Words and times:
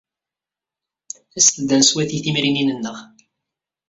Aset-d 1.37 1.69
ad 1.75 1.79
neswati 1.81 2.19
timrinin-nneɣ! 2.23 2.97